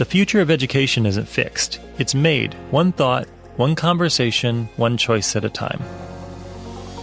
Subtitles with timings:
[0.00, 5.44] The future of education isn't fixed, it's made one thought, one conversation, one choice at
[5.44, 5.82] a time.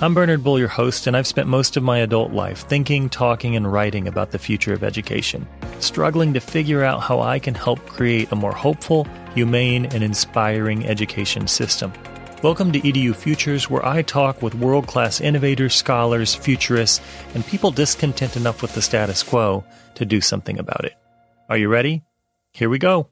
[0.02, 3.56] I'm Bernard Bull, your host, and I've spent most of my adult life thinking, talking,
[3.56, 5.48] and writing about the future of education,
[5.80, 9.06] struggling to figure out how I can help create a more hopeful,
[9.36, 11.94] humane, and inspiring education system.
[12.42, 17.00] Welcome to EDU Futures, where I talk with world class innovators, scholars, futurists,
[17.36, 20.96] and people discontent enough with the status quo to do something about it.
[21.48, 22.07] Are you ready?
[22.58, 23.12] Here we go.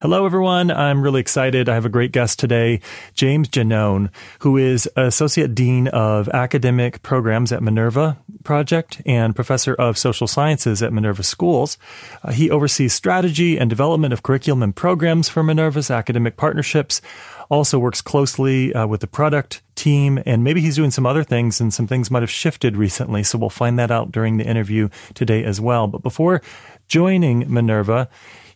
[0.00, 0.70] Hello, everyone.
[0.70, 1.68] I'm really excited.
[1.68, 2.80] I have a great guest today,
[3.12, 9.98] James Genone, who is Associate Dean of Academic Programs at Minerva Project and Professor of
[9.98, 11.76] Social Sciences at Minerva Schools.
[12.22, 17.02] Uh, he oversees strategy and development of curriculum and programs for Minerva's academic partnerships,
[17.50, 21.60] also works closely uh, with the product team, and maybe he's doing some other things,
[21.60, 23.24] and some things might have shifted recently.
[23.24, 25.88] So we'll find that out during the interview today as well.
[25.88, 26.42] But before
[26.86, 28.08] joining Minerva,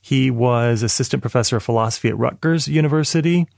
[0.06, 3.48] he was assistant professor of philosophy at Rutgers University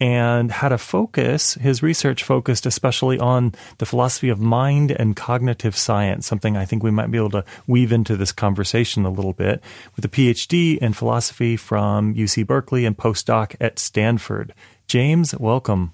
[0.00, 5.76] and had a focus, his research focused especially on the philosophy of mind and cognitive
[5.76, 9.32] science, something I think we might be able to weave into this conversation a little
[9.32, 9.62] bit,
[9.94, 14.54] with a PhD in philosophy from UC Berkeley and postdoc at Stanford.
[14.88, 15.92] James, welcome.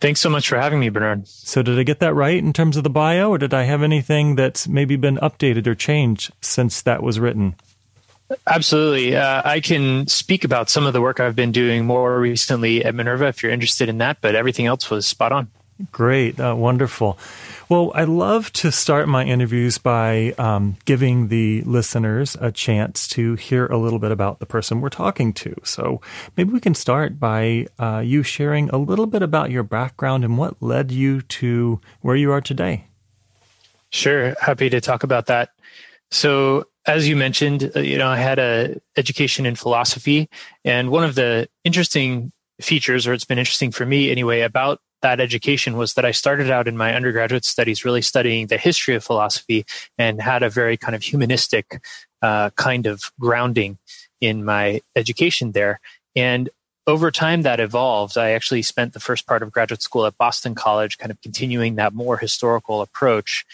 [0.00, 1.28] Thanks so much for having me, Bernard.
[1.28, 3.82] So, did I get that right in terms of the bio, or did I have
[3.82, 7.54] anything that's maybe been updated or changed since that was written?
[8.46, 9.16] Absolutely.
[9.16, 12.94] Uh, I can speak about some of the work I've been doing more recently at
[12.94, 15.50] Minerva if you're interested in that, but everything else was spot on.
[15.90, 16.38] Great.
[16.38, 17.18] Uh, wonderful.
[17.68, 23.34] Well, I love to start my interviews by um, giving the listeners a chance to
[23.34, 25.54] hear a little bit about the person we're talking to.
[25.64, 26.00] So
[26.36, 30.38] maybe we can start by uh, you sharing a little bit about your background and
[30.38, 32.86] what led you to where you are today.
[33.90, 34.34] Sure.
[34.40, 35.50] Happy to talk about that.
[36.10, 40.28] So as you mentioned, uh, you know, I had a education in philosophy,
[40.64, 45.20] and one of the interesting features, or it's been interesting for me anyway, about that
[45.20, 49.04] education was that I started out in my undergraduate studies really studying the history of
[49.04, 49.66] philosophy
[49.98, 51.82] and had a very kind of humanistic
[52.22, 53.76] uh, kind of grounding
[54.20, 55.80] in my education there.
[56.16, 56.48] And
[56.86, 58.18] over time that evolved.
[58.18, 61.76] I actually spent the first part of graduate school at Boston College, kind of continuing
[61.76, 63.44] that more historical approach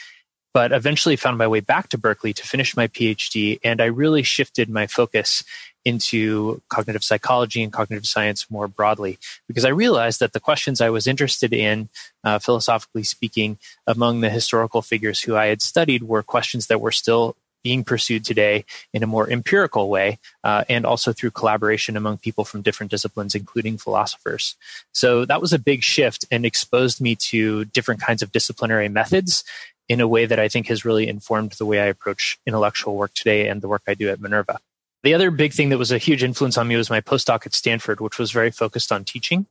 [0.52, 3.58] but eventually found my way back to Berkeley to finish my PhD.
[3.62, 5.44] And I really shifted my focus
[5.84, 9.18] into cognitive psychology and cognitive science more broadly
[9.48, 11.88] because I realized that the questions I was interested in,
[12.22, 16.92] uh, philosophically speaking, among the historical figures who I had studied were questions that were
[16.92, 22.18] still being pursued today in a more empirical way uh, and also through collaboration among
[22.18, 24.56] people from different disciplines including philosophers
[24.92, 29.44] so that was a big shift and exposed me to different kinds of disciplinary methods
[29.90, 33.12] in a way that I think has really informed the way I approach intellectual work
[33.12, 34.60] today and the work I do at Minerva.
[35.02, 37.54] The other big thing that was a huge influence on me was my postdoc at
[37.54, 39.46] Stanford, which was very focused on teaching.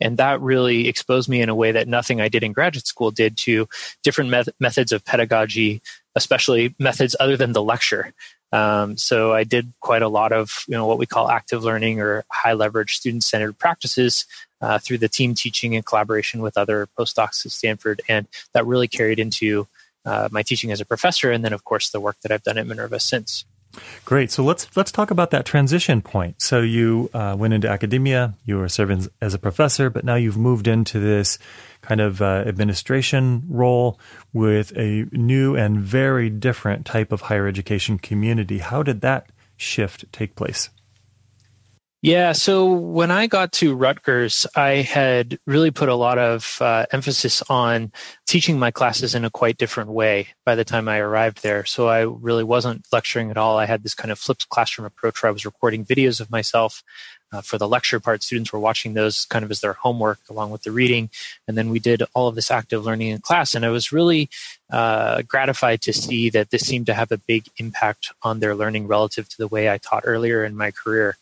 [0.00, 3.10] And that really exposed me in a way that nothing I did in graduate school
[3.10, 3.68] did to
[4.02, 5.82] different met- methods of pedagogy,
[6.14, 8.14] especially methods other than the lecture.
[8.50, 12.00] Um, so I did quite a lot of you know what we call active learning
[12.00, 14.26] or high leverage student centered practices
[14.60, 18.88] uh, through the team teaching and collaboration with other postdocs at Stanford, and that really
[18.88, 19.66] carried into
[20.04, 22.58] uh, my teaching as a professor, and then of course the work that I've done
[22.58, 23.44] at Minerva since.
[24.04, 24.30] Great.
[24.30, 26.42] So let's let's talk about that transition point.
[26.42, 30.36] So you uh, went into academia, you were serving as a professor, but now you've
[30.36, 31.38] moved into this
[31.80, 33.98] kind of uh, administration role
[34.32, 38.58] with a new and very different type of higher education community.
[38.58, 40.68] How did that shift take place?
[42.04, 46.84] Yeah, so when I got to Rutgers, I had really put a lot of uh,
[46.90, 47.92] emphasis on
[48.26, 51.64] teaching my classes in a quite different way by the time I arrived there.
[51.64, 53.56] So I really wasn't lecturing at all.
[53.56, 56.82] I had this kind of flipped classroom approach where I was recording videos of myself.
[57.32, 60.50] Uh, for the lecture part, students were watching those kind of as their homework along
[60.50, 61.08] with the reading.
[61.46, 63.54] And then we did all of this active learning in class.
[63.54, 64.28] And I was really
[64.70, 68.88] uh, gratified to see that this seemed to have a big impact on their learning
[68.88, 71.16] relative to the way I taught earlier in my career.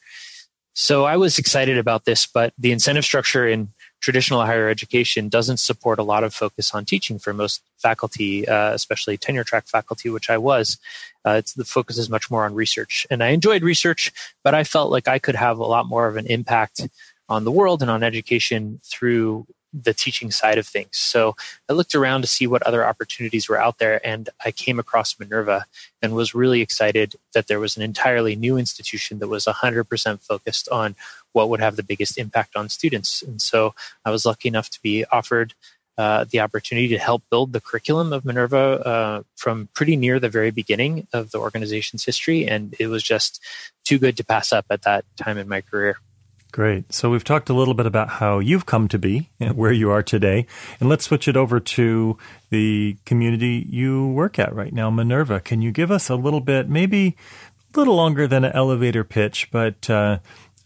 [0.74, 3.68] So I was excited about this, but the incentive structure in
[4.00, 8.72] traditional higher education doesn't support a lot of focus on teaching for most faculty, uh,
[8.72, 10.78] especially tenure track faculty, which I was.
[11.24, 13.06] Uh, the focus is much more on research.
[13.10, 14.12] And I enjoyed research,
[14.42, 16.88] but I felt like I could have a lot more of an impact
[17.28, 20.96] on the world and on education through the teaching side of things.
[20.96, 21.36] So
[21.68, 25.18] I looked around to see what other opportunities were out there, and I came across
[25.18, 25.66] Minerva
[26.02, 30.68] and was really excited that there was an entirely new institution that was 100% focused
[30.68, 30.96] on
[31.32, 33.22] what would have the biggest impact on students.
[33.22, 33.74] And so
[34.04, 35.54] I was lucky enough to be offered
[35.98, 40.30] uh, the opportunity to help build the curriculum of Minerva uh, from pretty near the
[40.30, 42.46] very beginning of the organization's history.
[42.48, 43.44] And it was just
[43.84, 45.98] too good to pass up at that time in my career.
[46.52, 46.92] Great.
[46.92, 50.02] So we've talked a little bit about how you've come to be where you are
[50.02, 50.46] today.
[50.80, 52.18] And let's switch it over to
[52.50, 55.40] the community you work at right now, Minerva.
[55.40, 57.16] Can you give us a little bit, maybe
[57.72, 60.18] a little longer than an elevator pitch, but uh,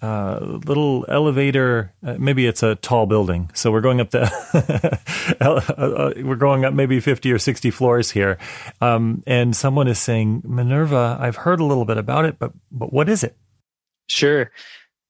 [0.05, 1.93] uh, little elevator.
[2.05, 5.01] Uh, maybe it's a tall building, so we're going up the.
[5.41, 8.37] Uh, uh, we're going up maybe fifty or sixty floors here,
[8.83, 12.93] um, and someone is saying, "Minerva, I've heard a little bit about it, but but
[12.93, 13.35] what is it?"
[14.07, 14.51] Sure.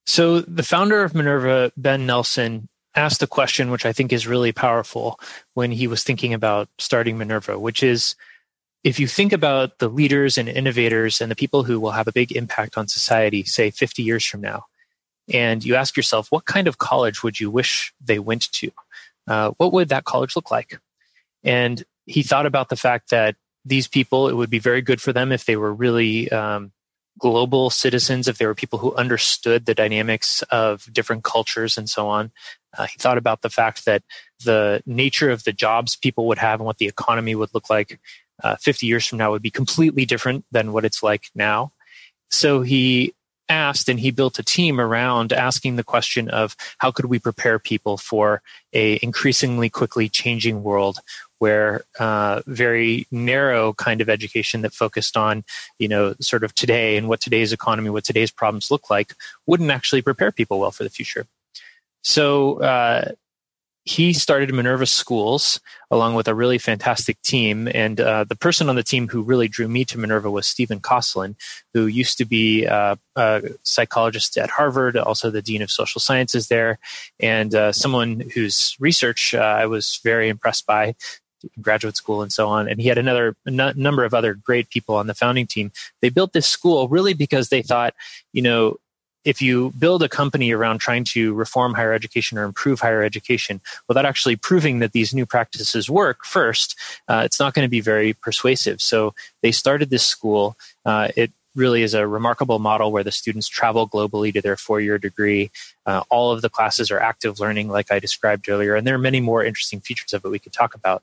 [0.07, 4.53] So the founder of Minerva, Ben Nelson, asked a question which I think is really
[4.53, 5.19] powerful
[5.55, 8.15] when he was thinking about starting Minerva, which is
[8.85, 12.13] if you think about the leaders and innovators and the people who will have a
[12.13, 14.67] big impact on society, say 50 years from now,
[15.33, 18.71] and you ask yourself, what kind of college would you wish they went to?
[19.27, 20.79] Uh, what would that college look like?
[21.43, 25.15] And he thought about the fact that these people, it would be very good for
[25.15, 26.73] them if they were really um,
[27.19, 32.09] global citizens, if they were people who understood the dynamics of different cultures and so
[32.09, 32.33] on.
[32.77, 34.03] Uh, he thought about the fact that
[34.45, 38.01] the nature of the jobs people would have and what the economy would look like
[38.43, 41.73] uh, 50 years from now would be completely different than what it's like now.
[42.31, 43.15] So he
[43.49, 47.59] asked and he built a team around asking the question of how could we prepare
[47.59, 50.99] people for a increasingly quickly changing world
[51.39, 55.45] where uh, very narrow kind of education that focused on
[55.79, 59.15] you know sort of today and what today's economy what today's problems look like
[59.47, 61.27] wouldn't actually prepare people well for the future
[62.03, 63.13] so uh,
[63.85, 65.61] he started Minerva Schools
[65.91, 67.69] along with a really fantastic team.
[67.73, 70.81] And uh, the person on the team who really drew me to Minerva was Stephen
[70.81, 71.37] Kosslyn,
[71.75, 76.49] who used to be uh, a psychologist at Harvard, also the dean of social sciences
[76.49, 76.79] there,
[77.21, 80.95] and uh, someone whose research uh, I was very impressed by.
[81.61, 82.69] Graduate school and so on.
[82.69, 85.73] And he had another n- number of other great people on the founding team.
[86.01, 87.95] They built this school really because they thought,
[88.33, 88.79] you know,
[89.25, 93.61] if you build a company around trying to reform higher education or improve higher education
[93.89, 97.81] without actually proving that these new practices work first, uh, it's not going to be
[97.81, 98.83] very persuasive.
[98.83, 100.57] So they started this school.
[100.85, 104.81] Uh, it really is a remarkable model where the students travel globally to their four
[104.81, 105.51] year degree.
[105.87, 108.99] Uh, all of the classes are active learning, like I described earlier, and there are
[108.99, 111.03] many more interesting features of it we could talk about.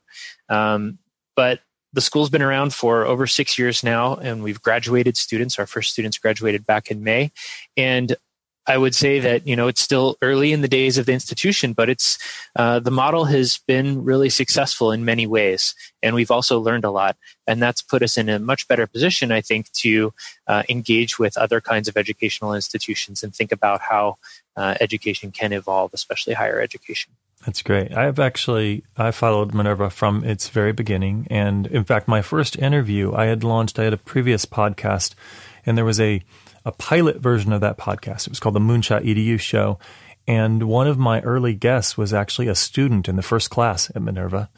[0.49, 0.99] Um,
[1.35, 1.61] but
[1.93, 5.59] the school's been around for over six years now, and we've graduated students.
[5.59, 7.31] Our first students graduated back in May.
[7.75, 8.15] And
[8.67, 11.73] I would say that you know it's still early in the days of the institution,
[11.73, 12.19] but it's
[12.55, 15.73] uh, the model has been really successful in many ways,
[16.03, 17.17] and we've also learned a lot,
[17.47, 20.13] and that's put us in a much better position, I think, to
[20.47, 24.17] uh, engage with other kinds of educational institutions and think about how
[24.55, 27.13] uh, education can evolve, especially higher education.
[27.45, 27.91] That's great.
[27.91, 33.13] I've actually I followed Minerva from its very beginning, and in fact, my first interview
[33.15, 33.79] I had launched.
[33.79, 35.15] I had a previous podcast,
[35.65, 36.21] and there was a
[36.65, 38.27] a pilot version of that podcast.
[38.27, 39.79] It was called the Moonshot EDU Show,
[40.27, 44.01] and one of my early guests was actually a student in the first class at
[44.01, 44.49] Minerva,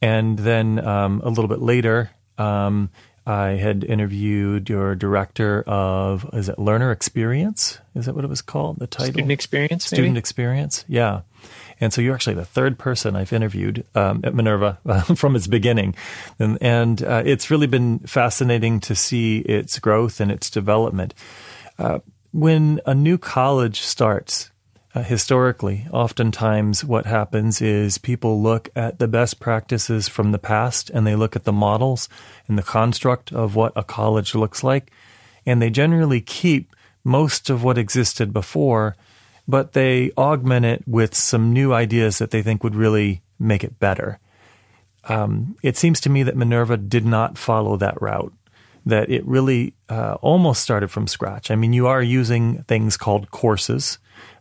[0.00, 2.10] and then um, a little bit later.
[2.36, 2.90] Um,
[3.28, 7.78] I had interviewed your director of is it learner experience?
[7.94, 8.78] Is that what it was called?
[8.78, 9.86] The title student experience.
[9.86, 10.18] Student maybe?
[10.18, 10.84] experience.
[10.88, 11.20] Yeah,
[11.80, 15.46] and so you're actually the third person I've interviewed um, at Minerva uh, from its
[15.46, 15.94] beginning.
[16.38, 21.14] And, and uh, it's really been fascinating to see its growth and its development.
[21.78, 22.00] Uh,
[22.32, 24.50] when a new college starts,
[24.94, 30.90] uh, historically, oftentimes what happens is people look at the best practices from the past
[30.90, 32.08] and they look at the models
[32.46, 34.90] and the construct of what a college looks like.
[35.44, 38.96] And they generally keep most of what existed before
[39.48, 43.80] but they augment it with some new ideas that they think would really make it
[43.80, 44.20] better.
[45.04, 48.34] Um, it seems to me that Minerva did not follow that route,
[48.84, 51.50] that it really uh, almost started from scratch.
[51.50, 53.98] I mean, you are using things called courses.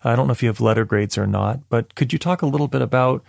[0.07, 2.47] I don't know if you have letter grades or not, but could you talk a
[2.47, 3.23] little bit about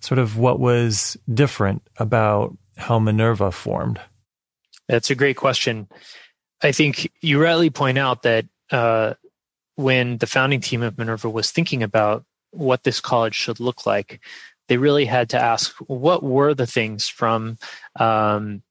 [0.00, 4.00] sort of what was different about how Minerva formed?
[4.88, 5.88] That's a great question.
[6.62, 9.14] I think you rightly point out that uh,
[9.76, 14.20] when the founding team of Minerva was thinking about what this college should look like,
[14.68, 17.58] they really had to ask what were the things from
[17.96, 18.62] um,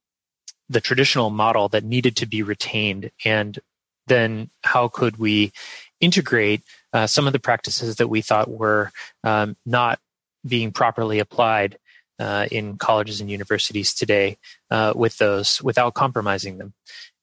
[0.70, 3.60] the traditional model that needed to be retained, and
[4.08, 5.52] then how could we
[6.00, 6.64] integrate
[6.94, 8.92] uh, some of the practices that we thought were
[9.24, 10.00] um, not
[10.46, 11.78] being properly applied
[12.20, 14.38] uh, in colleges and universities today
[14.70, 16.74] uh, with those without compromising them.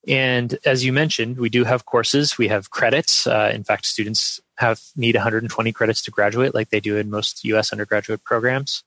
[0.09, 2.39] And as you mentioned, we do have courses.
[2.39, 3.27] We have credits.
[3.27, 7.45] Uh, in fact, students have need 120 credits to graduate, like they do in most
[7.45, 7.73] U.S.
[7.73, 8.83] undergraduate programs.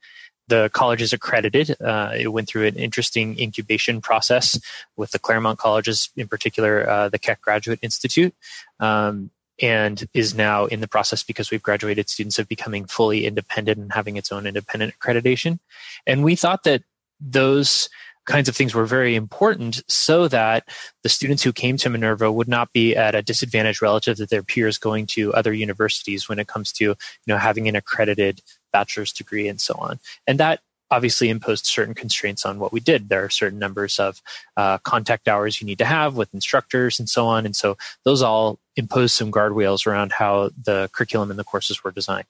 [0.50, 1.76] the college is accredited.
[1.80, 4.60] Uh, it went through an interesting incubation process
[4.98, 8.36] with the Claremont colleges, in particular, uh, the Keck Graduate Institute,
[8.80, 13.78] um, and is now in the process because we've graduated students of becoming fully independent
[13.78, 15.60] and having its own independent accreditation.
[16.08, 16.84] And we thought that
[17.20, 17.90] those
[18.26, 20.68] kinds of things were very important so that
[21.04, 24.44] the students who came to Minerva would not be at a disadvantage relative to their
[24.44, 26.96] peers going to other universities when it comes to you
[27.28, 28.42] know having an accredited
[28.72, 30.00] bachelor's degree and so on.
[30.26, 30.62] And that
[30.94, 33.10] obviously imposed certain constraints on what we did.
[33.10, 34.22] There are certain numbers of
[34.56, 37.46] uh, contact hours you need to have with instructors and so on.
[37.46, 41.92] And so those all impose some guardrails around how the curriculum and the courses were
[41.92, 42.28] designed.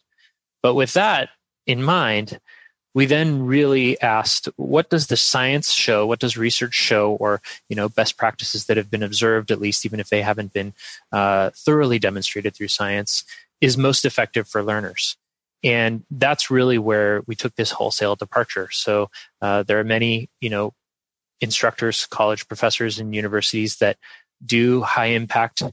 [0.62, 1.30] But with that
[1.68, 2.40] in mind,
[2.94, 7.76] we then really asked what does the science show what does research show or you
[7.76, 10.74] know best practices that have been observed at least even if they haven't been
[11.12, 13.24] uh, thoroughly demonstrated through science
[13.62, 15.18] is most effective for learners
[15.64, 19.10] and that's really where we took this wholesale departure so
[19.42, 20.74] uh, there are many you know
[21.42, 23.98] instructors college professors and universities that
[24.46, 25.64] do high impact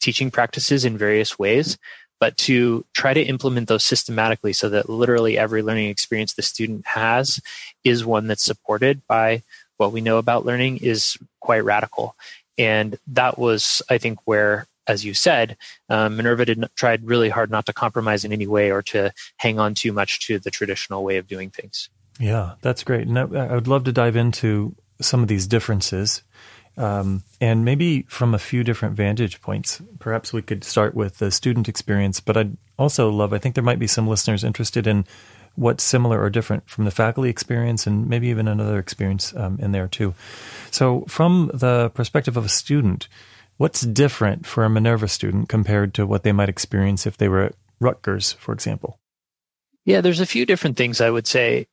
[0.00, 1.78] teaching practices in various ways
[2.20, 6.86] but to try to implement those systematically so that literally every learning experience the student
[6.86, 7.40] has
[7.84, 9.42] is one that's supported by
[9.78, 12.14] what we know about learning is quite radical.
[12.58, 15.56] And that was, I think, where, as you said,
[15.88, 19.12] um, Minerva did not, tried really hard not to compromise in any way or to
[19.36, 21.90] hang on too much to the traditional way of doing things.
[22.18, 23.06] Yeah, that's great.
[23.06, 26.22] And I, I would love to dive into some of these differences
[26.78, 29.82] um, and maybe from a few different vantage points.
[29.98, 33.64] Perhaps we could start with the student experience, but I'd also love, I think there
[33.64, 35.04] might be some listeners interested in
[35.56, 39.72] what's similar or different from the faculty experience and maybe even another experience um, in
[39.72, 40.14] there too.
[40.70, 43.08] So, from the perspective of a student,
[43.58, 47.42] what's different for a Minerva student compared to what they might experience if they were
[47.42, 48.98] at Rutgers, for example?
[49.84, 51.66] Yeah, there's a few different things I would say.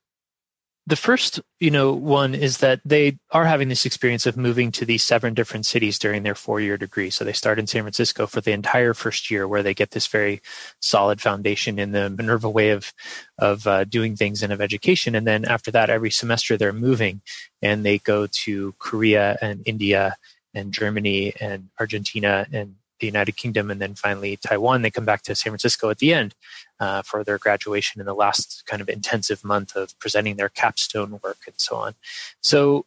[0.87, 4.85] The first you know one is that they are having this experience of moving to
[4.85, 7.09] these seven different cities during their four year degree.
[7.09, 10.05] So they start in san francisco for the entire first year where they get this
[10.05, 10.41] very
[10.81, 12.93] solid foundation in the minerva way of
[13.39, 15.15] of uh, doing things and of education.
[15.15, 17.21] And then after that every semester they're moving
[17.63, 20.15] and they go to korea and india
[20.55, 24.81] and germany and argentina and the United Kingdom and then finally Taiwan.
[24.81, 26.33] They come back to San Francisco at the end
[26.79, 31.19] uh, for their graduation in the last kind of intensive month of presenting their capstone
[31.23, 31.95] work and so on.
[32.41, 32.85] So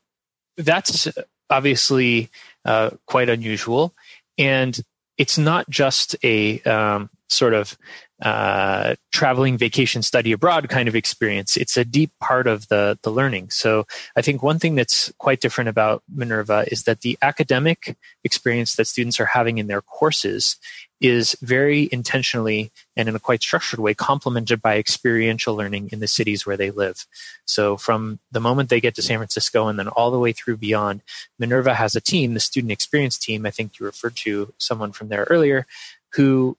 [0.56, 1.08] that's
[1.50, 2.30] obviously
[2.64, 3.94] uh, quite unusual.
[4.36, 4.78] And
[5.16, 7.76] it's not just a um, sort of
[8.20, 11.56] uh, traveling vacation study abroad kind of experience.
[11.56, 13.50] It's a deep part of the the learning.
[13.50, 18.74] So I think one thing that's quite different about Minerva is that the academic experience
[18.74, 20.56] that students are having in their courses
[21.00, 26.08] is very intentionally and in a quite structured way complemented by experiential learning in the
[26.08, 27.06] cities where they live.
[27.44, 30.56] So from the moment they get to San Francisco and then all the way through
[30.56, 31.02] beyond,
[31.38, 33.46] Minerva has a team, the student experience team.
[33.46, 35.66] I think you referred to someone from there earlier
[36.14, 36.56] who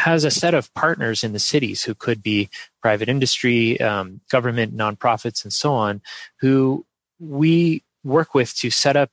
[0.00, 2.48] has a set of partners in the cities who could be
[2.82, 6.00] private industry, um, government, nonprofits, and so on,
[6.40, 6.84] who
[7.18, 9.10] we work with to set up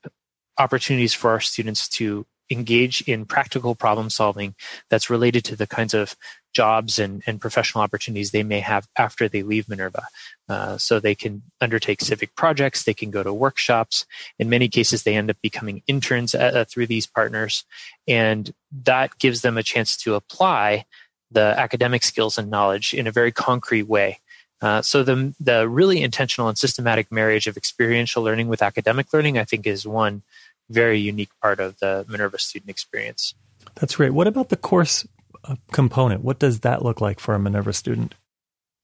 [0.58, 4.56] opportunities for our students to engage in practical problem solving
[4.90, 6.16] that's related to the kinds of
[6.54, 10.04] jobs and, and professional opportunities they may have after they leave Minerva.
[10.50, 14.06] Uh, so they can undertake civic projects, they can go to workshops.
[14.40, 17.64] In many cases, they end up becoming interns uh, uh through these partners.
[18.08, 20.86] And that gives them a chance to apply
[21.30, 24.20] the academic skills and knowledge in a very concrete way.
[24.60, 29.38] Uh, so the the really intentional and systematic marriage of experiential learning with academic learning,
[29.38, 30.24] I think, is one
[30.70, 33.34] very unique part of the Minerva student experience.
[33.76, 34.12] That's great.
[34.12, 35.08] What about the course
[35.44, 36.24] uh, component?
[36.24, 38.16] What does that look like for a Minerva student?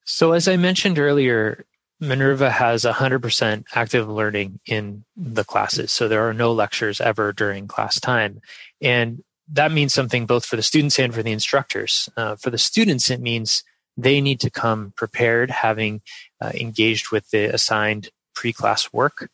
[0.06, 1.66] So, as I mentioned earlier,
[2.00, 5.92] Minerva has 100% active learning in the classes.
[5.92, 8.42] So, there are no lectures ever during class time.
[8.82, 12.10] And that means something both for the students and for the instructors.
[12.16, 13.64] Uh, for the students, it means
[13.98, 16.02] they need to come prepared, having
[16.42, 19.30] uh, engaged with the assigned pre class work,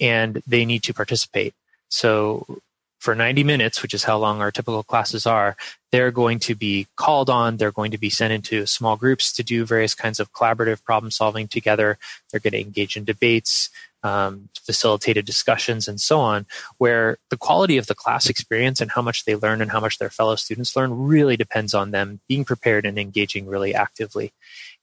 [0.00, 1.54] and they need to participate.
[1.90, 2.60] So
[3.00, 5.56] for 90 minutes, which is how long our typical classes are,
[5.90, 7.56] they're going to be called on.
[7.56, 11.10] They're going to be sent into small groups to do various kinds of collaborative problem
[11.10, 11.98] solving together.
[12.30, 13.70] They're going to engage in debates,
[14.02, 19.02] um, facilitated discussions, and so on, where the quality of the class experience and how
[19.02, 22.44] much they learn and how much their fellow students learn really depends on them being
[22.44, 24.32] prepared and engaging really actively.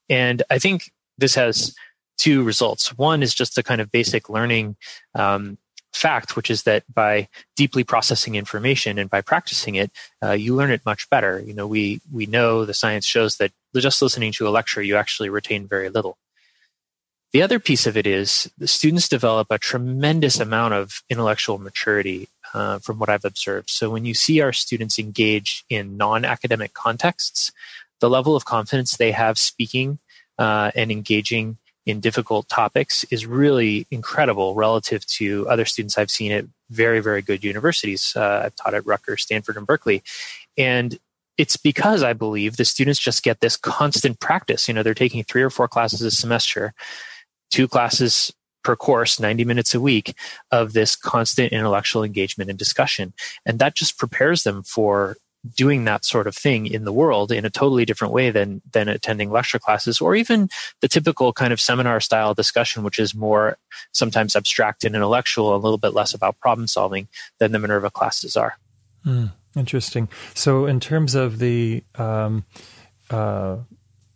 [0.10, 1.76] And I think this has
[2.18, 2.98] two results.
[2.98, 4.76] One is just the kind of basic learning
[5.14, 5.60] um,
[5.98, 9.92] fact, which is that by deeply processing information and by practicing it,
[10.24, 11.40] uh, you learn it much better.
[11.40, 14.96] You know, we we know the science shows that just listening to a lecture, you
[14.96, 16.18] actually retain very little.
[17.34, 22.30] The other piece of it is the students develop a tremendous amount of intellectual maturity
[22.54, 23.70] uh, from what I've observed.
[23.70, 27.52] So when you see our students engage in non academic contexts,
[28.00, 30.00] the level of confidence they have speaking
[30.38, 36.34] uh, and engaging in difficult topics is really incredible relative to other students I've seen
[36.34, 38.14] at very, very good universities.
[38.14, 40.04] Uh, I've taught at Rutgers, Stanford, and Berkeley.
[40.58, 41.00] And
[41.38, 44.68] it's because I believe the students just get this constant practice.
[44.68, 46.74] You know, they're taking three or four classes a semester,
[47.52, 48.34] two classes
[48.66, 50.14] per course, 90 minutes a week
[50.52, 53.14] of this constant intellectual engagement and discussion.
[53.46, 55.16] And that just prepares them for
[55.56, 58.88] doing that sort of thing in the world in a totally different way than than
[58.88, 60.50] attending lecture classes or even
[60.82, 63.58] the typical kind of seminar style discussion which is more
[63.92, 67.08] sometimes abstract and intellectual a little bit less about problem solving
[67.40, 68.58] than the minerva classes are.
[69.06, 70.10] Mm, interesting.
[70.34, 72.46] So in terms of the um,
[73.10, 73.58] uh,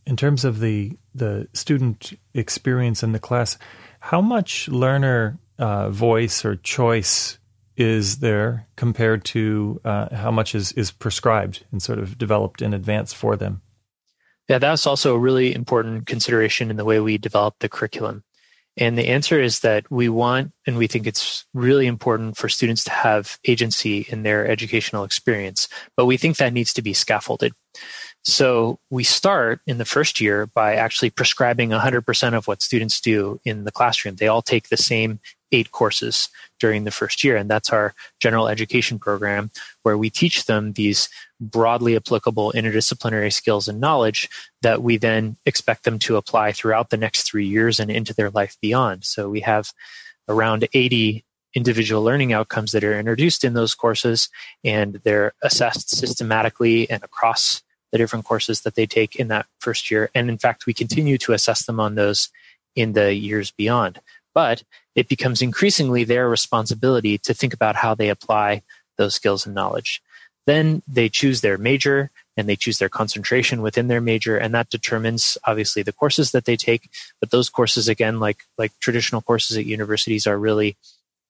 [0.05, 3.57] in terms of the the student experience in the class
[3.99, 7.37] how much learner uh, voice or choice
[7.81, 12.73] is there compared to uh, how much is, is prescribed and sort of developed in
[12.73, 13.61] advance for them?
[14.47, 18.23] Yeah, that's also a really important consideration in the way we develop the curriculum.
[18.77, 22.83] And the answer is that we want and we think it's really important for students
[22.85, 27.53] to have agency in their educational experience, but we think that needs to be scaffolded.
[28.23, 33.41] So we start in the first year by actually prescribing 100% of what students do
[33.43, 34.15] in the classroom.
[34.15, 35.19] They all take the same
[35.51, 36.29] eight courses
[36.59, 37.35] during the first year.
[37.35, 39.51] And that's our general education program,
[39.83, 44.29] where we teach them these broadly applicable interdisciplinary skills and knowledge
[44.61, 48.29] that we then expect them to apply throughout the next three years and into their
[48.29, 49.03] life beyond.
[49.03, 49.73] So we have
[50.27, 54.29] around 80 individual learning outcomes that are introduced in those courses,
[54.63, 59.91] and they're assessed systematically and across the different courses that they take in that first
[59.91, 60.09] year.
[60.15, 62.29] And in fact, we continue to assess them on those
[62.75, 63.99] in the years beyond.
[64.33, 64.63] But
[64.95, 68.61] it becomes increasingly their responsibility to think about how they apply
[68.97, 70.01] those skills and knowledge.
[70.45, 74.69] Then they choose their major and they choose their concentration within their major, and that
[74.69, 76.89] determines obviously the courses that they take.
[77.19, 80.77] But those courses, again, like like traditional courses at universities, are really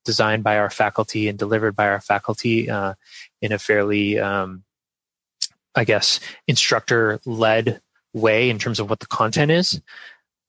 [0.05, 2.93] designed by our faculty and delivered by our faculty uh,
[3.41, 4.63] in a fairly, um,
[5.75, 7.81] I guess, instructor led
[8.13, 9.81] way in terms of what the content is.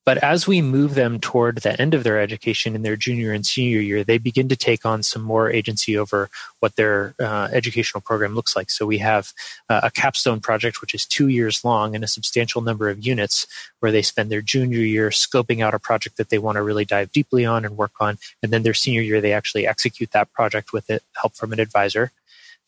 [0.05, 3.47] But as we move them toward the end of their education in their junior and
[3.47, 8.01] senior year, they begin to take on some more agency over what their uh, educational
[8.01, 8.69] program looks like.
[8.69, 9.33] So we have
[9.69, 13.47] uh, a capstone project, which is two years long and a substantial number of units
[13.79, 16.85] where they spend their junior year scoping out a project that they want to really
[16.85, 18.19] dive deeply on and work on.
[18.43, 21.61] And then their senior year, they actually execute that project with it, help from an
[21.61, 22.11] advisor.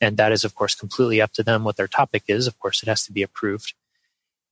[0.01, 2.47] And that is, of course, completely up to them what their topic is.
[2.47, 3.75] Of course, it has to be approved.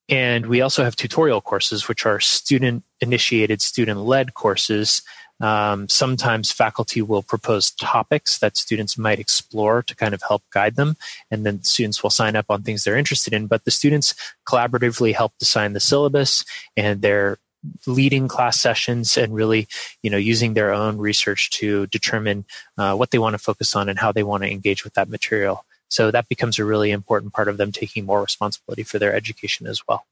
[0.09, 5.03] And we also have tutorial courses, which are student initiated, student led courses.
[5.41, 10.77] Um, sometimes faculty will propose topics that students might explore to kind of help guide
[10.77, 10.97] them.
[11.31, 13.47] And then students will sign up on things they're interested in.
[13.47, 14.15] But the students
[14.47, 16.45] collaboratively help design the syllabus
[16.77, 17.39] and they're
[17.87, 19.69] leading class sessions and really
[20.03, 22.45] you know using their own research to determine
[22.77, 25.09] uh, what they want to focus on and how they want to engage with that
[25.09, 29.15] material so that becomes a really important part of them taking more responsibility for their
[29.15, 30.07] education as well.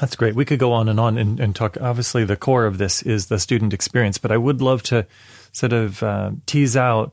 [0.00, 0.34] That's great.
[0.34, 1.80] We could go on and on and, and talk.
[1.80, 5.06] Obviously, the core of this is the student experience, but I would love to
[5.52, 7.12] sort of uh, tease out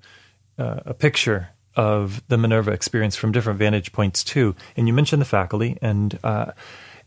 [0.57, 4.55] uh, a picture of the Minerva experience from different vantage points too.
[4.75, 6.53] And you mentioned the faculty, and uh,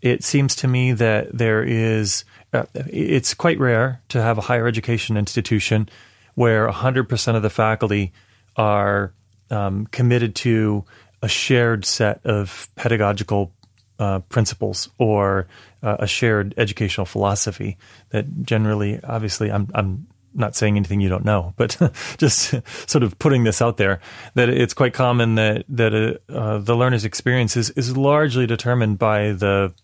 [0.00, 2.24] it seems to me that there is.
[2.52, 5.88] Uh, it's quite rare to have a higher education institution
[6.36, 8.12] where 100% of the faculty
[8.56, 9.12] are
[9.50, 10.84] um, committed to
[11.22, 13.52] a shared set of pedagogical
[13.98, 15.48] uh, principles or
[15.82, 17.76] uh, a shared educational philosophy
[18.10, 21.76] that generally, obviously, I'm, I'm not saying anything you don't know, but
[22.18, 22.54] just
[22.88, 24.00] sort of putting this out there
[24.34, 28.98] that it's quite common that that uh, uh, the learner's experience is, is largely determined
[28.98, 29.74] by the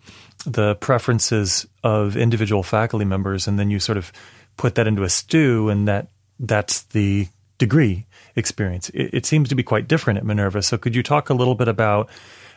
[0.46, 4.12] the preferences of individual faculty members, and then you sort of
[4.57, 8.88] put that into a stew, and that that's the degree experience.
[8.90, 10.62] It, it, seems to be quite different at Minerva.
[10.62, 12.09] So, could you talk a little bit about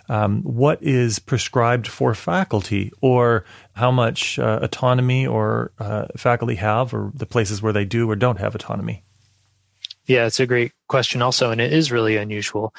[0.09, 6.93] um, what is prescribed for faculty, or how much uh, autonomy or uh, faculty have,
[6.93, 9.03] or the places where they do or don't have autonomy?
[10.05, 12.73] Yeah, it's a great question, also, and it is really unusual.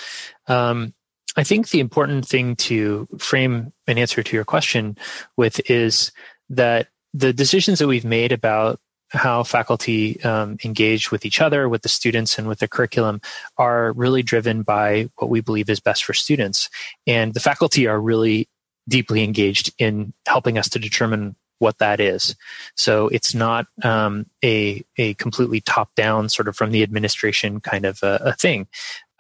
[0.47, 0.95] Um,
[1.37, 4.97] I think the important thing to frame an answer to your question
[5.37, 6.11] with is
[6.49, 11.83] that the decisions that we've made about how faculty um, engage with each other, with
[11.83, 13.21] the students, and with the curriculum
[13.57, 16.69] are really driven by what we believe is best for students.
[17.07, 18.49] And the faculty are really
[18.89, 22.37] deeply engaged in helping us to determine what that is.
[22.77, 27.85] So it's not um, a a completely top down sort of from the administration kind
[27.85, 28.69] of a, a thing.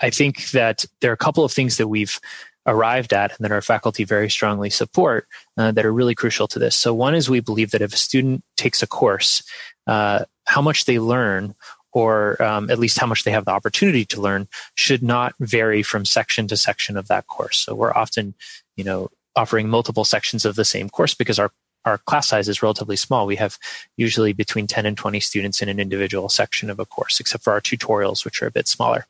[0.00, 2.20] I think that there are a couple of things that we've
[2.66, 6.58] arrived at and that our faculty very strongly support uh, that are really crucial to
[6.58, 6.76] this.
[6.76, 9.42] So one is we believe that if a student takes a course,
[9.88, 11.54] uh, how much they learn
[11.92, 15.82] or um, at least how much they have the opportunity to learn should not vary
[15.82, 17.58] from section to section of that course.
[17.58, 18.34] So we're often,
[18.76, 21.50] you know, offering multiple sections of the same course because our
[21.84, 23.24] our class size is relatively small.
[23.24, 23.56] We have
[23.96, 27.52] usually between 10 and 20 students in an individual section of a course, except for
[27.52, 29.06] our tutorials, which are a bit smaller.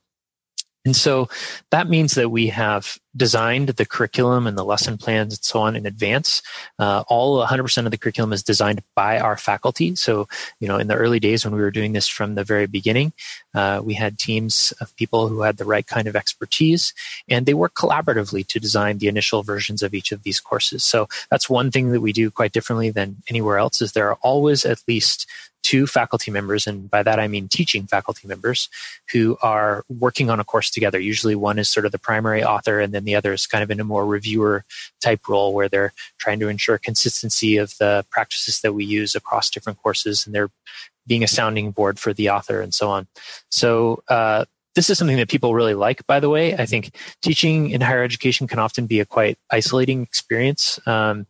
[0.84, 1.28] And so
[1.70, 5.76] that means that we have designed the curriculum and the lesson plans and so on
[5.76, 6.40] in advance.
[6.78, 9.96] Uh, all 100% of the curriculum is designed by our faculty.
[9.96, 10.28] So,
[10.60, 13.12] you know, in the early days when we were doing this from the very beginning,
[13.54, 16.94] uh, we had teams of people who had the right kind of expertise
[17.28, 20.84] and they work collaboratively to design the initial versions of each of these courses.
[20.84, 24.18] So that's one thing that we do quite differently than anywhere else is there are
[24.22, 25.26] always at least
[25.68, 28.70] two faculty members, and by that I mean teaching faculty members,
[29.12, 30.98] who are working on a course together.
[30.98, 33.70] Usually one is sort of the primary author, and then the other is kind of
[33.70, 34.64] in a more reviewer
[35.02, 39.50] type role where they're trying to ensure consistency of the practices that we use across
[39.50, 40.50] different courses, and they're
[41.06, 43.06] being a sounding board for the author and so on.
[43.50, 46.54] So, uh, this is something that people really like, by the way.
[46.54, 50.78] I think teaching in higher education can often be a quite isolating experience.
[50.86, 51.26] Um,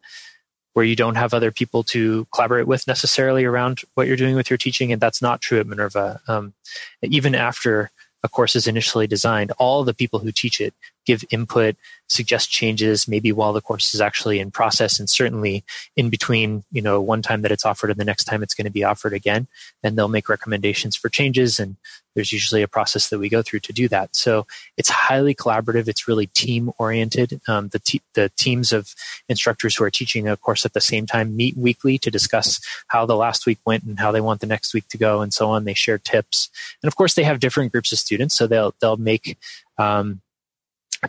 [0.79, 4.49] where you don't have other people to collaborate with necessarily around what you're doing with
[4.49, 4.93] your teaching.
[4.93, 6.21] And that's not true at Minerva.
[6.29, 6.55] Um,
[7.03, 7.91] even after
[8.23, 10.73] a course is initially designed, all the people who teach it
[11.09, 11.75] give input,
[12.09, 15.65] suggest changes, maybe while the course is actually in process and certainly
[15.97, 18.67] in between, you know, one time that it's offered and the next time it's going
[18.67, 19.47] to be offered again.
[19.83, 21.59] And they'll make recommendations for changes.
[21.59, 21.77] And
[22.15, 24.15] there's usually a process that we go through to do that.
[24.15, 25.89] So it's highly collaborative.
[25.89, 27.41] It's really team oriented.
[27.49, 28.95] Um, the, te- the teams of
[29.31, 33.07] instructors who are teaching a course at the same time meet weekly to discuss how
[33.07, 35.49] the last week went and how they want the next week to go and so
[35.49, 35.65] on.
[35.65, 36.51] They share tips.
[36.83, 38.35] And of course, they have different groups of students.
[38.35, 39.39] So they'll, they'll make,
[39.79, 40.21] um,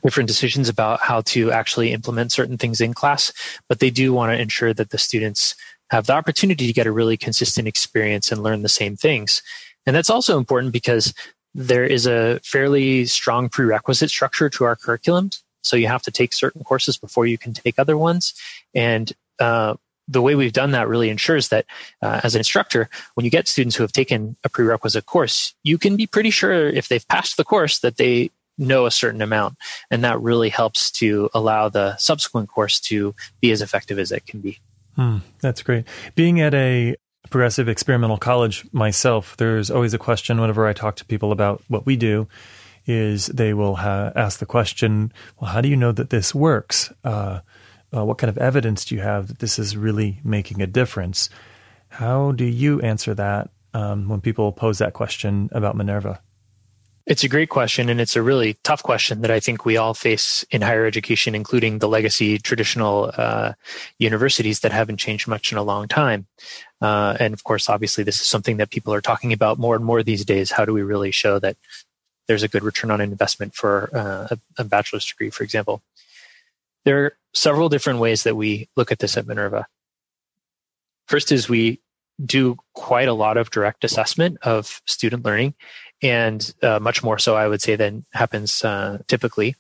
[0.04, 3.34] different decisions about how to actually implement certain things in class,
[3.68, 5.56] but they do want to ensure that the students
[5.90, 9.42] have the opportunity to get a really consistent experience and learn the same things.
[9.86, 11.14] And that's also important because
[11.56, 15.32] there is a fairly strong prerequisite structure to our curriculum.
[15.64, 18.34] So you have to take certain courses before you can take other ones.
[18.76, 19.76] And uh,
[20.08, 21.66] the way we've done that really ensures that
[22.02, 25.78] uh, as an instructor, when you get students who have taken a prerequisite course, you
[25.78, 29.58] can be pretty sure if they've passed the course that they know a certain amount.
[29.90, 34.26] And that really helps to allow the subsequent course to be as effective as it
[34.26, 34.60] can be.
[34.96, 35.86] Hmm, that's great.
[36.16, 36.96] Being at a
[37.30, 41.86] progressive experimental college myself, there's always a question whenever I talk to people about what
[41.86, 42.28] we do
[42.86, 46.92] is they will ha- ask the question, well, how do you know that this works?
[47.04, 47.40] Uh,
[47.96, 51.30] uh, what kind of evidence do you have that this is really making a difference?
[51.90, 56.22] How do you answer that um, when people pose that question about Minerva?
[57.10, 59.96] It's a great question, and it's a really tough question that I think we all
[59.96, 63.54] face in higher education, including the legacy traditional uh,
[63.98, 66.28] universities that haven't changed much in a long time.
[66.80, 69.84] Uh, and of course, obviously, this is something that people are talking about more and
[69.84, 70.52] more these days.
[70.52, 71.58] How do we really show that
[72.28, 75.82] there's a good return on investment for uh, a, a bachelor's degree, for example?
[76.86, 79.66] There are several different ways that we look at this at Minerva.
[81.08, 81.82] First is we
[82.24, 85.56] do quite a lot of direct assessment of student learning
[86.02, 89.56] and uh, much more so, I would say, than happens uh, typically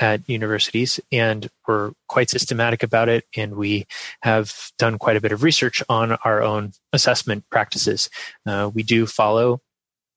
[0.00, 1.00] at universities.
[1.12, 3.24] And we're quite systematic about it.
[3.36, 3.86] And we
[4.22, 8.10] have done quite a bit of research on our own assessment practices.
[8.44, 9.60] Uh, we do follow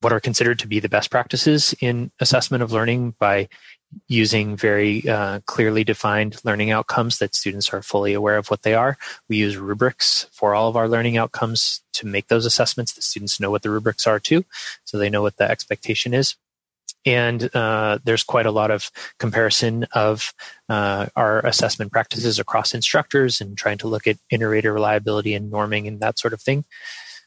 [0.01, 3.49] what are considered to be the best practices in assessment of learning by
[4.07, 8.73] using very uh, clearly defined learning outcomes that students are fully aware of what they
[8.73, 8.97] are.
[9.29, 12.93] We use rubrics for all of our learning outcomes to make those assessments.
[12.93, 14.45] The students know what the rubrics are too,
[14.83, 16.35] so they know what the expectation is.
[17.05, 20.33] And uh, there's quite a lot of comparison of
[20.67, 25.87] uh, our assessment practices across instructors and trying to look at inter-rater reliability and norming
[25.87, 26.65] and that sort of thing.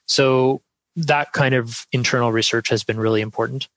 [0.07, 0.61] So
[0.97, 3.69] that kind of internal research has been really important.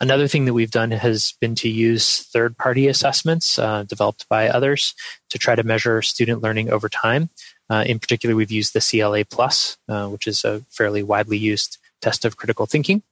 [0.00, 4.48] Another thing that we've done has been to use third party assessments uh, developed by
[4.48, 4.94] others
[5.28, 7.28] to try to measure student learning over time.
[7.68, 11.76] Uh, in particular, we've used the CLA Plus, uh, which is a fairly widely used
[12.00, 13.02] test of critical thinking.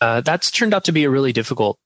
[0.00, 1.78] Uh, that's turned out to be a really difficult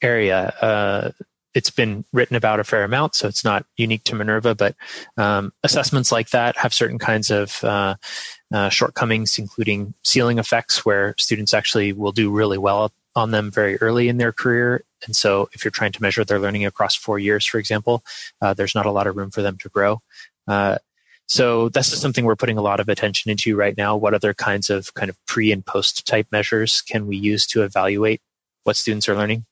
[0.00, 0.54] area.
[0.60, 1.10] Uh,
[1.54, 4.74] it's been written about a fair amount, so it's not unique to Minerva, but
[5.18, 7.94] um, assessments like that have certain kinds of uh,
[8.52, 13.76] uh, shortcomings, including ceiling effects, where students actually will do really well on them very
[13.76, 14.84] early in their career.
[15.06, 18.02] And so, if you're trying to measure their learning across four years, for example,
[18.40, 20.00] uh, there's not a lot of room for them to grow.
[20.48, 20.78] Uh,
[21.26, 23.96] So this is something we're putting a lot of attention into right now.
[23.96, 27.62] What other kinds of kind of pre and post type measures can we use to
[27.62, 28.20] evaluate
[28.64, 29.46] what students are learning?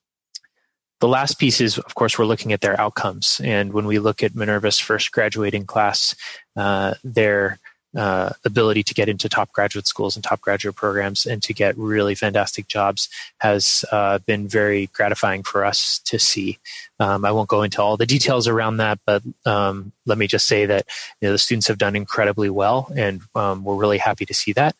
[0.99, 3.41] The last piece is, of course, we're looking at their outcomes.
[3.43, 6.15] And when we look at Minerva's first graduating class,
[6.55, 7.59] uh, their
[7.95, 11.77] uh, ability to get into top graduate schools and top graduate programs and to get
[11.77, 16.59] really fantastic jobs has uh, been very gratifying for us to see.
[16.99, 20.45] Um, I won't go into all the details around that, but um, let me just
[20.45, 20.85] say that
[21.21, 24.53] you know, the students have done incredibly well, and um, we're really happy to see
[24.53, 24.75] that.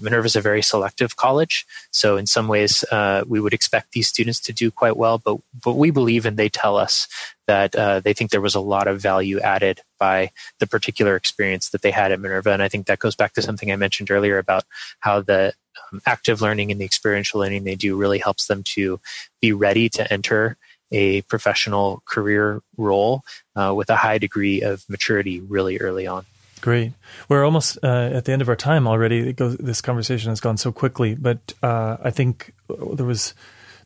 [0.00, 4.08] Minerva is a very selective college, so in some ways uh, we would expect these
[4.08, 5.18] students to do quite well.
[5.18, 7.08] But but we believe and they tell us
[7.46, 11.70] that uh, they think there was a lot of value added by the particular experience
[11.70, 14.10] that they had at Minerva, and I think that goes back to something I mentioned
[14.10, 14.64] earlier about
[15.00, 15.52] how the
[15.92, 19.00] um, active learning and the experiential learning they do really helps them to
[19.40, 20.56] be ready to enter
[20.92, 23.24] a professional career role
[23.56, 26.24] uh, with a high degree of maturity really early on.
[26.64, 26.94] Great.
[27.28, 29.34] We're almost uh, at the end of our time already.
[29.34, 32.54] Goes, this conversation has gone so quickly, but uh, I think
[32.94, 33.34] there was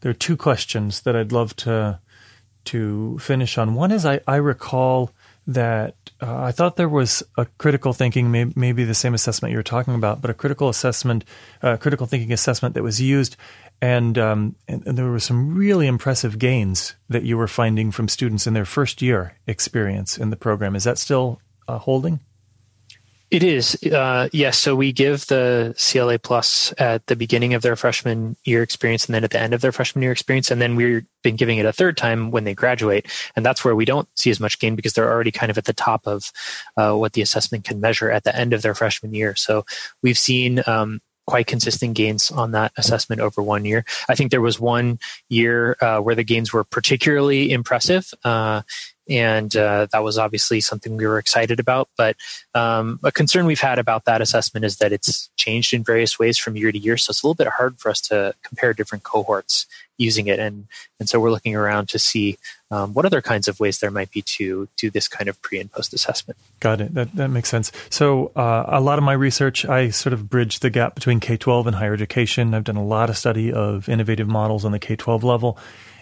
[0.01, 1.99] there are two questions that I'd love to
[2.67, 3.75] to finish on.
[3.75, 5.11] One is I, I recall
[5.49, 9.59] that uh, I thought there was a critical thinking, maybe, maybe, the same assessment you
[9.59, 11.25] were talking about, but a critical assessment,
[11.63, 13.35] uh, critical thinking assessment that was used,
[13.83, 18.07] and, um, and, and there were some really impressive gains that you were finding from
[18.07, 20.77] students in their first year experience in the program.
[20.77, 22.21] Is that still uh, holding?
[23.31, 24.57] It is, uh, yes.
[24.57, 29.15] So we give the CLA Plus at the beginning of their freshman year experience, and
[29.15, 31.67] then at the end of their freshman year experience, and then we've been giving it
[31.67, 34.77] a third time when they graduate, and that's where we don't see as much gain
[34.77, 36.33] because they're already kind of at the top of
[36.79, 39.37] uh, what the assessment can measure at the end of their freshman year.
[39.37, 39.67] So
[40.03, 43.85] we've seen um, quite consistent gains on that assessment over one year.
[44.09, 48.11] I think there was one year uh, where the gains were particularly impressive.
[48.25, 48.63] Uh,
[49.09, 51.89] and uh, that was obviously something we were excited about.
[51.97, 52.17] But
[52.55, 56.39] um, a concern we've had about that assessment is that it's changed in various ways
[56.39, 59.05] from year to year, so it's a little bit hard for us to compare different
[59.05, 59.67] cohorts
[59.97, 60.67] using it, and
[61.01, 62.39] and so we're looking around to see
[62.71, 65.59] um, what other kinds of ways there might be to do this kind of pre
[65.59, 66.39] and post assessment.
[66.61, 66.95] Got it.
[66.95, 67.73] That that makes sense.
[67.91, 71.37] So uh, a lot of my research, I sort of bridge the gap between K
[71.37, 72.55] twelve and higher education.
[72.55, 75.59] I've done a lot of study of innovative models on the K twelve level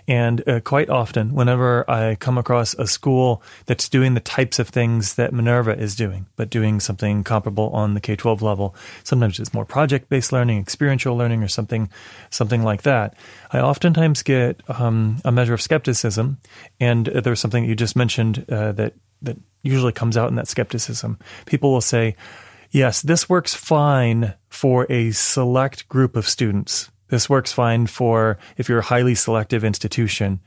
[0.09, 4.69] and uh, quite often, whenever I come across a school that's doing the types of
[4.69, 9.41] things that Minerva is doing, but doing something comparable on the K 12 level, sometimes
[9.41, 11.91] it's more project based learning, experiential learning, or something,
[12.31, 13.15] something like that.
[13.51, 16.39] I oftentimes get um, a measure of skepticism.
[16.79, 20.37] And uh, there's something that you just mentioned uh, that, that usually comes out in
[20.37, 21.19] that skepticism.
[21.47, 22.15] People will say,
[22.71, 28.69] yes, this works fine for a select group of students this works fine for if
[28.69, 30.41] you're a highly selective institution,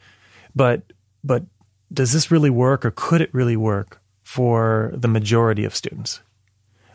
[0.55, 0.83] but
[1.23, 1.43] but
[1.91, 6.21] does this really work, or could it really work for the majority of students?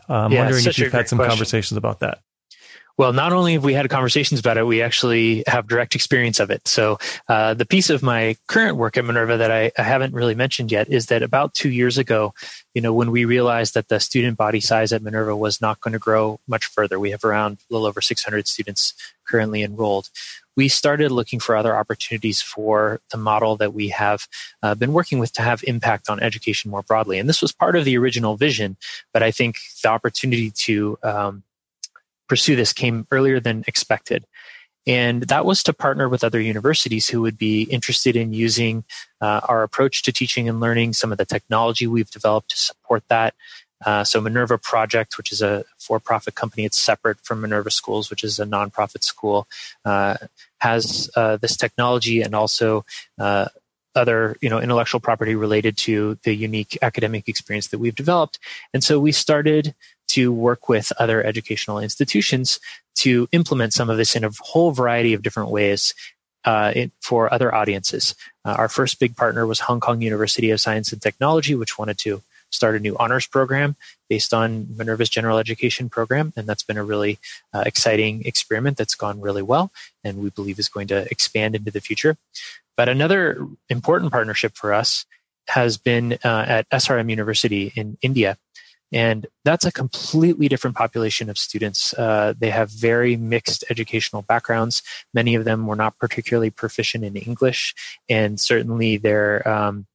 [0.07, 1.31] I'm yeah, wondering if you've had some question.
[1.31, 2.19] conversations about that.
[2.97, 6.49] Well, not only have we had conversations about it, we actually have direct experience of
[6.49, 6.65] it.
[6.65, 10.35] So, uh, the piece of my current work at Minerva that I, I, haven't really
[10.35, 12.33] mentioned yet is that about two years ago,
[12.73, 15.91] you know, when we realized that the student body size at Minerva was not going
[15.91, 18.93] to grow much further, we have around a little over 600 students
[19.25, 20.09] currently enrolled.
[20.55, 24.25] We started looking for other opportunities for the model that we have
[24.63, 27.19] uh, been working with to have impact on education more broadly.
[27.19, 28.77] And this was part of the original vision,
[29.11, 31.43] but I think the opportunity to um,
[32.27, 34.25] pursue this came earlier than expected.
[34.87, 38.83] And that was to partner with other universities who would be interested in using
[39.19, 43.03] uh, our approach to teaching and learning, some of the technology we've developed to support
[43.07, 43.33] that.
[43.83, 48.23] Uh, so Minerva Project, which is a for-profit company, it's separate from Minerva Schools, which
[48.23, 49.47] is a nonprofit school,
[49.83, 50.17] uh,
[50.59, 52.85] has uh, this technology and also
[53.19, 53.47] uh,
[53.95, 58.39] other you know intellectual property related to the unique academic experience that we've developed
[58.73, 59.73] and so we started
[60.15, 62.59] to work with other educational institutions
[62.95, 65.93] to implement some of this in a whole variety of different ways
[66.45, 68.15] uh, for other audiences.
[68.45, 71.97] Uh, our first big partner was Hong Kong University of Science and Technology, which wanted
[71.97, 73.75] to start a new honors program
[74.07, 76.31] based on Minerva's general education program.
[76.37, 77.19] And that's been a really
[77.53, 79.71] uh, exciting experiment that's gone really well
[80.03, 82.15] and we believe is going to expand into the future.
[82.77, 85.05] But another important partnership for us
[85.47, 88.37] has been uh, at SRM University in India.
[88.91, 91.93] And that's a completely different population of students.
[91.93, 94.83] Uh, they have very mixed educational backgrounds.
[95.13, 97.73] Many of them were not particularly proficient in English,
[98.07, 99.87] and certainly their um,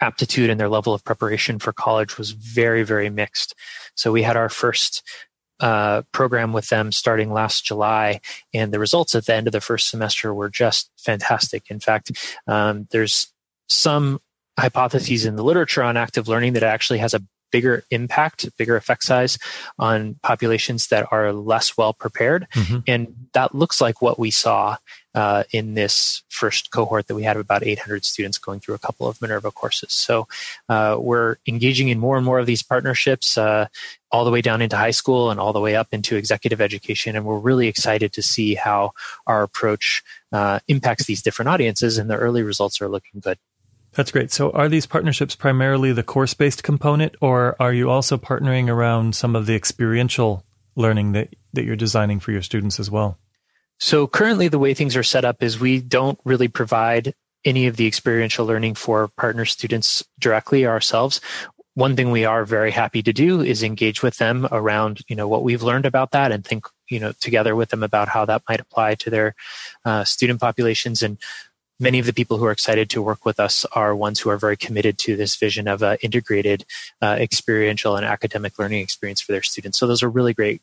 [0.00, 3.54] aptitude and their level of preparation for college was very, very mixed.
[3.94, 5.02] So we had our first
[5.60, 8.20] uh, program with them starting last July,
[8.54, 11.70] and the results at the end of the first semester were just fantastic.
[11.70, 12.12] In fact,
[12.46, 13.32] um, there's
[13.68, 14.20] some
[14.58, 19.04] hypotheses in the literature on active learning that actually has a bigger impact, bigger effect
[19.04, 19.38] size
[19.78, 22.46] on populations that are less well prepared.
[22.54, 22.78] Mm-hmm.
[22.86, 24.76] And that looks like what we saw
[25.14, 28.78] uh, in this first cohort that we had of about 800 students going through a
[28.78, 29.92] couple of Minerva courses.
[29.92, 30.28] So
[30.68, 33.36] uh, we're engaging in more and more of these partnerships.
[33.36, 33.66] Uh,
[34.12, 37.16] all the way down into high school and all the way up into executive education.
[37.16, 38.92] And we're really excited to see how
[39.26, 43.38] our approach uh, impacts these different audiences, and the early results are looking good.
[43.94, 44.30] That's great.
[44.30, 49.16] So, are these partnerships primarily the course based component, or are you also partnering around
[49.16, 50.44] some of the experiential
[50.76, 53.18] learning that, that you're designing for your students as well?
[53.78, 57.76] So, currently, the way things are set up is we don't really provide any of
[57.76, 61.20] the experiential learning for partner students directly ourselves
[61.74, 65.28] one thing we are very happy to do is engage with them around you know
[65.28, 68.42] what we've learned about that and think you know together with them about how that
[68.48, 69.34] might apply to their
[69.84, 71.18] uh, student populations and
[71.80, 74.36] many of the people who are excited to work with us are ones who are
[74.36, 76.64] very committed to this vision of an integrated
[77.02, 80.62] uh, experiential and academic learning experience for their students so those are really great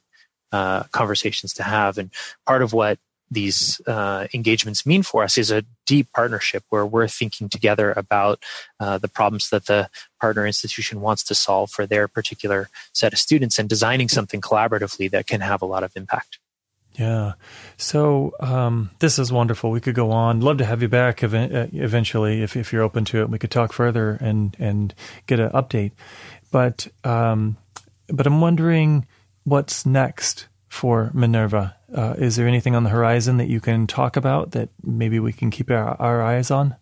[0.52, 2.12] uh, conversations to have and
[2.46, 3.00] part of what
[3.30, 8.44] these uh, engagements mean for us is a deep partnership where we're thinking together about
[8.80, 9.90] uh, the problems that the
[10.22, 15.12] partner institution wants to solve for their particular set of students and designing something collaboratively
[15.12, 16.40] that can have a lot of impact.
[16.98, 17.34] Yeah.
[17.78, 19.70] So um, this is wonderful.
[19.70, 20.42] We could go on.
[20.42, 23.30] Love to have you back ev- uh, eventually if, if you're open to it.
[23.30, 24.94] We could talk further and, and
[25.28, 25.92] get an update.
[26.52, 27.58] But um,
[28.08, 29.06] but I'm wondering
[29.44, 31.76] what's next for Minerva?
[31.94, 35.34] Uh, is there anything on the horizon that you can talk about that maybe we
[35.34, 36.76] can keep our, our eyes on?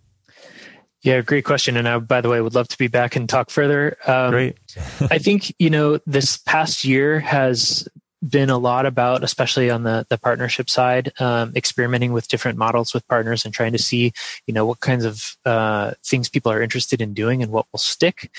[1.02, 1.78] Yeah, great question.
[1.78, 3.96] And I, by the way, would love to be back and talk further.
[4.08, 4.58] Um, great.
[5.02, 7.88] I think, you know, this past year has
[8.28, 12.94] been a lot about, especially on the, the partnership side, um, experimenting with different models
[12.94, 14.14] with partners and trying to see,
[14.48, 17.80] you know, what kinds of uh, things people are interested in doing and what will
[17.80, 18.32] stick.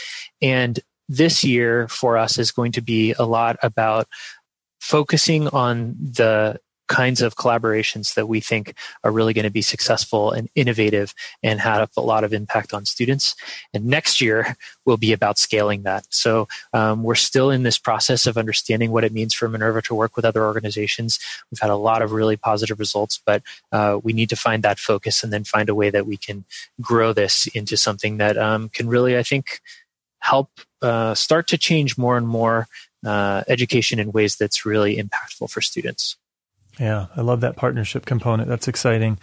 [0.43, 4.09] And this year for us is going to be a lot about
[4.81, 10.31] focusing on the kinds of collaborations that we think are really going to be successful
[10.31, 13.35] and innovative and have a lot of impact on students.
[13.75, 16.07] And next year will be about scaling that.
[16.11, 19.95] So um, we're still in this process of understanding what it means for Minerva to
[19.95, 21.19] work with other organizations.
[21.51, 24.79] We've had a lot of really positive results, but uh, we need to find that
[24.79, 26.45] focus and then find a way that we can
[26.81, 29.61] grow this into something that um, can really, I think,
[30.21, 30.51] help
[30.83, 32.67] uh, start to change more and more
[33.05, 36.17] uh, education in ways that's really impactful for students.
[36.79, 38.49] Yeah, I love that partnership component.
[38.49, 39.19] That's exciting.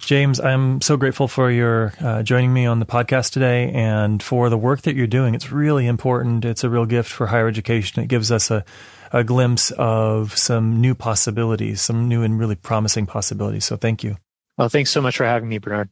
[0.00, 4.50] James, I'm so grateful for your uh, joining me on the podcast today and for
[4.50, 5.34] the work that you're doing.
[5.34, 6.44] It's really important.
[6.44, 8.02] It's a real gift for higher education.
[8.02, 8.64] It gives us a,
[9.12, 13.64] a glimpse of some new possibilities, some new and really promising possibilities.
[13.64, 14.16] So thank you.
[14.58, 15.88] Well, thanks so much for having me, Bernard.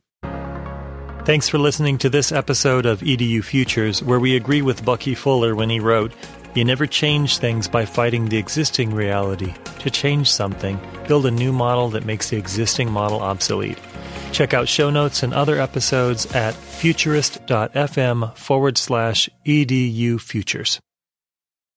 [1.26, 5.56] Thanks for listening to this episode of EDU Futures, where we agree with Bucky Fuller
[5.56, 6.12] when he wrote,
[6.56, 9.54] you never change things by fighting the existing reality.
[9.80, 13.78] To change something, build a new model that makes the existing model obsolete.
[14.32, 20.80] Check out show notes and other episodes at futurist.fm forward slash edu futures.